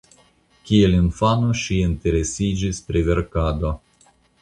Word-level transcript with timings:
Kiel 0.69 0.95
infano 0.99 1.53
ŝi 1.65 1.79
interesiĝis 1.91 2.83
pri 2.89 3.07
verkado. 3.11 3.77